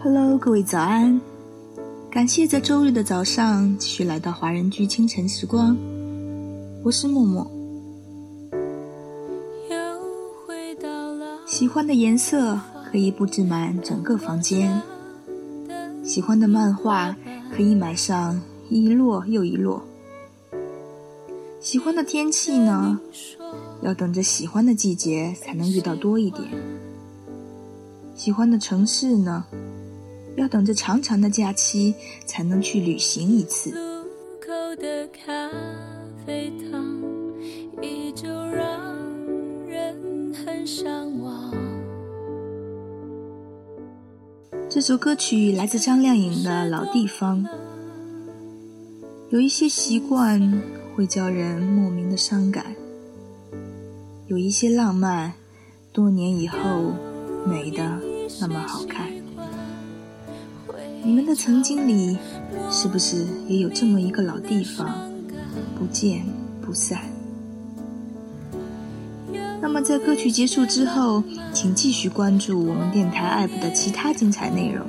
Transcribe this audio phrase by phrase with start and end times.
[0.00, 1.20] Hello，各位早安！
[2.08, 5.76] 感谢在周日的早上继续来到华人居清晨时光，
[6.84, 7.44] 我是默默。
[11.48, 12.60] 喜欢的颜色
[12.92, 14.80] 可以布置满整个房间，
[16.04, 17.16] 喜欢的漫画
[17.52, 19.82] 可以买上一摞又一摞。
[21.58, 23.00] 喜欢的天气呢，
[23.82, 26.46] 要等着喜欢的季节才能遇到多一点。
[28.14, 29.44] 喜欢的城市呢？
[30.38, 33.74] 要等着长长的假期才能去旅行一次。
[44.70, 47.44] 这首歌曲来自张靓颖的《老地方》。
[49.30, 50.62] 有一些习惯
[50.94, 52.64] 会叫人莫名的伤感，
[54.26, 55.32] 有一些浪漫，
[55.92, 56.92] 多年以后
[57.44, 58.00] 美的
[58.40, 59.17] 那么好看。
[61.02, 62.18] 你们的曾经里，
[62.70, 64.88] 是不是也有这么一个老地方，
[65.78, 66.22] 不见
[66.60, 67.00] 不散？
[69.60, 74.86] 那么在歌曲结束之后，请继续关注我们电台 APP 的其他精彩内容。